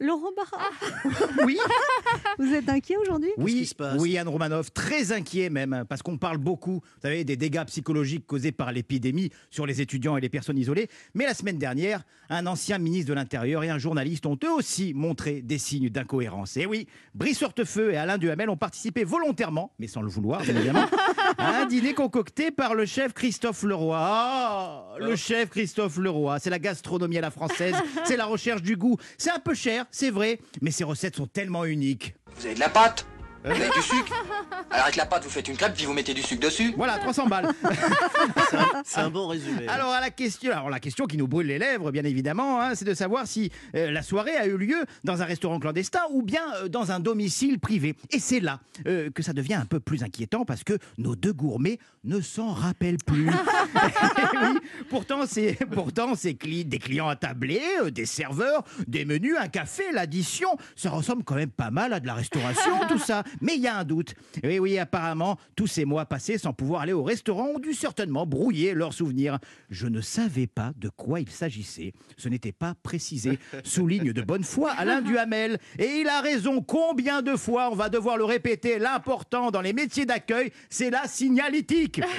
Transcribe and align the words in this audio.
Laurent 0.00 0.30
Barra, 0.36 0.64
Oui, 1.44 1.58
vous 2.38 2.52
êtes 2.52 2.68
inquiet 2.68 2.96
aujourd'hui? 2.96 3.30
Oui, 3.38 3.54
qui 3.54 3.66
se 3.66 3.74
passe? 3.74 4.00
oui, 4.00 4.18
Anne 4.18 4.28
Romanoff, 4.28 4.72
très 4.72 5.12
inquiet 5.12 5.48
même, 5.50 5.84
parce 5.88 6.02
qu'on 6.02 6.18
parle 6.18 6.38
beaucoup, 6.38 6.80
vous 6.82 7.00
savez, 7.02 7.24
des 7.24 7.36
dégâts 7.36 7.64
psychologiques 7.64 8.26
causés 8.26 8.52
par 8.52 8.72
l'épidémie 8.72 9.30
sur 9.50 9.66
les 9.66 9.80
étudiants 9.80 10.16
et 10.16 10.20
les 10.20 10.28
personnes 10.28 10.58
isolées. 10.58 10.88
Mais 11.14 11.24
la 11.24 11.34
semaine 11.34 11.58
dernière, 11.58 12.02
un 12.28 12.46
ancien 12.46 12.78
ministre 12.78 13.08
de 13.08 13.14
l'Intérieur 13.14 13.64
et 13.64 13.70
un 13.70 13.78
journaliste 13.78 14.26
ont 14.26 14.38
eux 14.44 14.52
aussi 14.52 14.92
montré 14.94 15.40
des 15.42 15.58
signes 15.58 15.88
d'incohérence. 15.88 16.56
Et 16.56 16.66
oui, 16.66 16.86
Brice 17.14 17.42
Hortefeux 17.42 17.92
et 17.92 17.96
Alain 17.96 18.18
Duhamel 18.18 18.50
ont 18.50 18.56
participé 18.56 19.04
volontairement, 19.04 19.72
mais 19.78 19.86
sans 19.86 20.02
le 20.02 20.08
vouloir, 20.08 20.42
bien 20.42 20.56
évidemment, 20.56 20.86
à 21.38 21.62
un 21.62 21.66
dîner 21.66 21.94
concocté 21.94 22.50
par 22.50 22.74
le 22.74 22.84
chef 22.86 23.12
Christophe 23.14 23.62
Leroy. 23.62 23.96
Ah, 23.98 24.94
le 24.98 25.16
chef 25.16 25.50
Christophe 25.50 25.96
Leroy, 25.96 26.38
c'est 26.38 26.50
la 26.50 26.58
gastronomie 26.58 27.18
à 27.18 27.22
la 27.22 27.30
française, 27.30 27.74
c'est 28.04 28.16
la 28.16 28.26
recherche 28.26 28.62
du 28.62 28.76
goût. 28.76 28.96
C'est 29.16 29.30
un 29.30 29.38
peu 29.38 29.54
cher, 29.54 29.85
c'est 29.90 30.10
vrai, 30.10 30.38
mais 30.60 30.70
ces 30.70 30.84
recettes 30.84 31.16
sont 31.16 31.26
tellement 31.26 31.64
uniques. 31.64 32.14
Vous 32.36 32.46
avez 32.46 32.54
de 32.54 32.60
la 32.60 32.68
pâte? 32.68 33.06
Vous 33.46 33.52
avez 33.52 33.70
du 33.70 33.80
sucre 33.82 34.12
Alors 34.72 34.84
avec 34.86 34.96
la 34.96 35.06
pâte, 35.06 35.22
vous 35.22 35.30
faites 35.30 35.46
une 35.46 35.56
crêpe, 35.56 35.74
puis 35.74 35.84
vous 35.84 35.92
mettez 35.92 36.14
du 36.14 36.22
sucre 36.22 36.40
dessus 36.42 36.74
Voilà, 36.76 36.98
300 36.98 37.26
balles. 37.28 37.52
C'est 38.84 38.98
un 38.98 39.08
bon 39.10 39.28
résumé. 39.28 39.68
Alors, 39.68 39.92
à 39.92 40.00
la 40.00 40.10
question, 40.10 40.50
alors 40.50 40.68
la 40.68 40.80
question 40.80 41.06
qui 41.06 41.16
nous 41.16 41.28
brûle 41.28 41.46
les 41.46 41.58
lèvres, 41.58 41.92
bien 41.92 42.02
évidemment, 42.04 42.60
hein, 42.60 42.74
c'est 42.74 42.84
de 42.84 42.92
savoir 42.94 43.26
si 43.28 43.52
euh, 43.76 43.92
la 43.92 44.02
soirée 44.02 44.36
a 44.36 44.46
eu 44.46 44.56
lieu 44.56 44.84
dans 45.04 45.22
un 45.22 45.24
restaurant 45.24 45.60
clandestin 45.60 46.00
ou 46.10 46.22
bien 46.22 46.42
euh, 46.56 46.68
dans 46.68 46.90
un 46.90 46.98
domicile 46.98 47.60
privé. 47.60 47.94
Et 48.10 48.18
c'est 48.18 48.40
là 48.40 48.58
euh, 48.88 49.10
que 49.10 49.22
ça 49.22 49.32
devient 49.32 49.54
un 49.54 49.64
peu 49.64 49.78
plus 49.78 50.02
inquiétant 50.02 50.44
parce 50.44 50.64
que 50.64 50.76
nos 50.98 51.14
deux 51.14 51.32
gourmets 51.32 51.78
ne 52.02 52.20
s'en 52.20 52.48
rappellent 52.52 52.98
plus. 53.06 53.28
oui, 54.34 54.58
pourtant, 54.90 55.20
c'est 55.26 55.56
pourtant 55.72 56.14
c'est 56.16 56.32
cli- 56.32 56.64
des 56.68 56.78
clients 56.80 57.08
attablés, 57.08 57.62
euh, 57.82 57.90
des 57.90 58.06
serveurs, 58.06 58.64
des 58.88 59.04
menus, 59.04 59.36
un 59.38 59.48
café, 59.48 59.84
l'addition. 59.92 60.48
Ça 60.74 60.90
ressemble 60.90 61.22
quand 61.22 61.36
même 61.36 61.50
pas 61.50 61.70
mal 61.70 61.92
à 61.92 62.00
de 62.00 62.06
la 62.08 62.14
restauration, 62.14 62.72
tout 62.88 62.98
ça. 62.98 63.22
Mais 63.40 63.56
il 63.56 63.62
y 63.62 63.66
a 63.66 63.76
un 63.78 63.84
doute. 63.84 64.14
Oui, 64.44 64.58
oui, 64.58 64.78
apparemment, 64.78 65.38
tous 65.56 65.66
ces 65.66 65.84
mois 65.84 66.06
passés 66.06 66.38
sans 66.38 66.52
pouvoir 66.52 66.82
aller 66.82 66.92
au 66.92 67.02
restaurant 67.02 67.48
ont 67.54 67.58
dû 67.58 67.74
certainement 67.74 68.26
brouiller 68.26 68.74
leurs 68.74 68.92
souvenirs. 68.92 69.38
Je 69.70 69.86
ne 69.86 70.00
savais 70.00 70.46
pas 70.46 70.72
de 70.76 70.88
quoi 70.88 71.20
il 71.20 71.30
s'agissait. 71.30 71.92
Ce 72.16 72.28
n'était 72.28 72.52
pas 72.52 72.74
précisé. 72.82 73.38
Souligne 73.64 74.12
de 74.12 74.22
bonne 74.22 74.44
foi 74.44 74.70
Alain 74.72 75.00
Duhamel. 75.02 75.58
Et 75.78 76.00
il 76.00 76.08
a 76.08 76.20
raison. 76.20 76.62
Combien 76.62 77.22
de 77.22 77.36
fois 77.36 77.70
on 77.70 77.74
va 77.74 77.88
devoir 77.88 78.16
le 78.16 78.24
répéter 78.24 78.78
L'important 78.78 79.50
dans 79.50 79.60
les 79.60 79.72
métiers 79.72 80.06
d'accueil, 80.06 80.50
c'est 80.70 80.90
la 80.90 81.06
signalétique. 81.08 82.00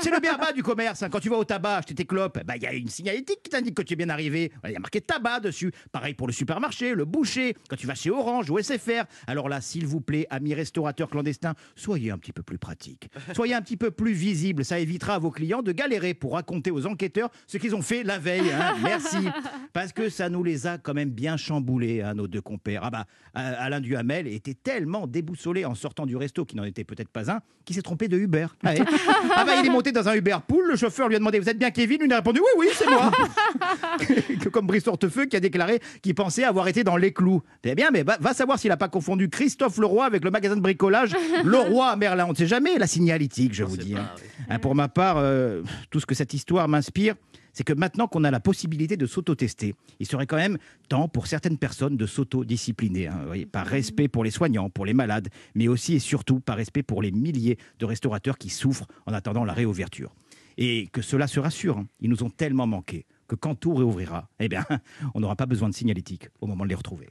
C'est 0.00 0.10
le 0.10 0.20
berba 0.20 0.52
du 0.52 0.62
commerce. 0.62 1.02
hein. 1.02 1.08
Quand 1.08 1.20
tu 1.20 1.28
vas 1.30 1.36
au 1.38 1.44
tabac 1.44 1.76
acheter 1.78 1.94
tes 1.94 2.04
clopes, 2.04 2.38
bah, 2.44 2.54
il 2.56 2.62
y 2.62 2.66
a 2.66 2.72
une 2.72 2.88
signalétique 2.88 3.42
qui 3.42 3.50
t'indique 3.50 3.74
que 3.74 3.82
tu 3.82 3.94
es 3.94 3.96
bien 3.96 4.08
arrivé. 4.10 4.52
Il 4.64 4.70
y 4.72 4.76
a 4.76 4.78
marqué 4.78 5.00
tabac 5.00 5.40
dessus. 5.40 5.72
Pareil 5.92 6.14
pour 6.14 6.26
le 6.26 6.32
supermarché, 6.32 6.94
le 6.94 7.04
boucher, 7.04 7.56
quand 7.68 7.76
tu 7.76 7.86
vas 7.86 7.94
chez 7.94 8.10
Orange 8.10 8.50
ou 8.50 8.58
SFR. 8.58 9.04
Alors 9.26 9.48
là, 9.48 9.60
s'il 9.60 9.86
vous 9.86 10.00
plaît, 10.00 10.26
amis 10.34 10.54
restaurateurs 10.54 11.08
clandestins, 11.08 11.54
soyez 11.76 12.10
un 12.10 12.18
petit 12.18 12.32
peu 12.32 12.42
plus 12.42 12.58
pratiques. 12.58 13.08
Soyez 13.34 13.54
un 13.54 13.62
petit 13.62 13.76
peu 13.76 13.90
plus 13.90 14.12
visibles. 14.12 14.64
Ça 14.64 14.78
évitera 14.78 15.14
à 15.14 15.18
vos 15.18 15.30
clients 15.30 15.62
de 15.62 15.72
galérer 15.72 16.14
pour 16.14 16.34
raconter 16.34 16.70
aux 16.70 16.86
enquêteurs 16.86 17.30
ce 17.46 17.56
qu'ils 17.58 17.74
ont 17.74 17.82
fait 17.82 18.02
la 18.02 18.18
veille. 18.18 18.50
hein. 18.52 18.74
Merci. 18.82 19.28
Parce 19.72 19.92
que 19.92 20.08
ça 20.08 20.28
nous 20.28 20.42
les 20.44 20.66
a 20.66 20.78
quand 20.78 20.94
même 20.94 21.10
bien 21.10 21.36
chamboulés, 21.36 22.02
hein, 22.02 22.14
nos 22.14 22.26
deux 22.28 22.40
compères. 22.40 22.82
Ah 22.84 22.90
bah, 22.90 23.06
Alain 23.34 23.80
Duhamel 23.80 24.26
était 24.28 24.54
tellement 24.54 25.06
déboussolé 25.06 25.64
en 25.64 25.74
sortant 25.74 26.06
du 26.06 26.16
resto, 26.16 26.44
qui 26.44 26.56
n'en 26.56 26.64
était 26.64 26.84
peut-être 26.84 27.08
pas 27.08 27.30
un, 27.30 27.40
qu'il 27.64 27.74
s'est 27.76 27.82
trompé 27.82 28.08
de 28.08 28.18
Uber. 28.18 28.46
Ah, 28.62 28.72
ouais. 28.74 28.80
Ah 29.36 29.44
bah, 29.44 29.52
il 29.60 29.66
est 29.66 29.70
monté 29.70 29.90
dans 29.92 30.08
un 30.08 30.14
Uber 30.14 30.36
Pool, 30.46 30.68
le 30.70 30.76
chauffeur 30.76 31.08
lui 31.08 31.16
a 31.16 31.18
demandé 31.18 31.38
Vous 31.40 31.48
êtes 31.48 31.58
bien 31.58 31.70
Kevin? 31.70 31.98
Il 32.04 32.12
a 32.12 32.16
répondu 32.16 32.40
Oui, 32.40 32.66
oui, 32.66 32.66
c'est 32.74 32.88
moi. 32.88 33.10
Comme 34.52 34.66
Brice 34.66 34.86
Hortefeux 34.86 35.26
qui 35.26 35.36
a 35.36 35.40
déclaré 35.40 35.80
qu'il 36.02 36.14
pensait 36.14 36.44
avoir 36.44 36.68
été 36.68 36.84
dans 36.84 36.96
les 36.96 37.12
clous. 37.12 37.42
C'est 37.64 37.74
bien, 37.74 37.90
mais 37.92 38.02
va, 38.02 38.16
va 38.20 38.32
savoir 38.34 38.58
s'il 38.58 38.68
n'a 38.70 38.76
pas 38.76 38.88
confondu 38.88 39.28
Christophe 39.28 39.78
Leroy 39.78 40.04
avec 40.04 40.23
le 40.24 40.30
magasin 40.30 40.56
de 40.56 40.60
bricolage 40.60 41.12
Leroy 41.44 41.86
à 41.86 41.96
Merlin. 41.96 42.26
On 42.26 42.30
ne 42.32 42.36
sait 42.36 42.46
jamais, 42.46 42.78
la 42.78 42.86
signalétique, 42.86 43.54
je 43.54 43.62
vous 43.64 43.76
dis. 43.76 43.94
hein. 43.94 44.10
Hein, 44.48 44.58
Pour 44.58 44.74
ma 44.74 44.88
part, 44.88 45.16
euh, 45.18 45.62
tout 45.90 46.00
ce 46.00 46.06
que 46.06 46.14
cette 46.14 46.34
histoire 46.34 46.66
m'inspire, 46.68 47.14
c'est 47.52 47.62
que 47.62 47.72
maintenant 47.72 48.08
qu'on 48.08 48.24
a 48.24 48.30
la 48.32 48.40
possibilité 48.40 48.96
de 48.96 49.06
s'auto-tester, 49.06 49.74
il 50.00 50.06
serait 50.06 50.26
quand 50.26 50.36
même 50.36 50.58
temps 50.88 51.06
pour 51.06 51.28
certaines 51.28 51.56
personnes 51.58 51.96
de 51.96 52.06
s'auto-discipliner, 52.06 53.06
hein, 53.06 53.18
vous 53.20 53.26
voyez, 53.26 53.46
par 53.46 53.66
respect 53.66 54.08
pour 54.08 54.24
les 54.24 54.30
soignants, 54.32 54.70
pour 54.70 54.84
les 54.86 54.94
malades, 54.94 55.28
mais 55.54 55.68
aussi 55.68 55.94
et 55.94 55.98
surtout 56.00 56.40
par 56.40 56.56
respect 56.56 56.82
pour 56.82 57.00
les 57.00 57.12
milliers 57.12 57.56
de 57.78 57.84
restaurateurs 57.84 58.38
qui 58.38 58.48
souffrent 58.50 58.86
en 59.06 59.12
attendant 59.12 59.44
la 59.44 59.52
réouverture. 59.52 60.12
Et 60.56 60.88
que 60.92 61.02
cela 61.02 61.26
se 61.28 61.38
rassure, 61.40 61.78
hein, 61.78 61.86
ils 62.00 62.10
nous 62.10 62.22
ont 62.24 62.30
tellement 62.30 62.66
manqué 62.66 63.06
que 63.28 63.36
quand 63.36 63.54
tout 63.54 63.74
réouvrira, 63.74 64.28
eh 64.40 64.48
bien, 64.48 64.64
on 65.14 65.20
n'aura 65.20 65.36
pas 65.36 65.46
besoin 65.46 65.68
de 65.68 65.74
signalétique 65.74 66.28
au 66.40 66.46
moment 66.46 66.64
de 66.64 66.68
les 66.70 66.74
retrouver. 66.74 67.08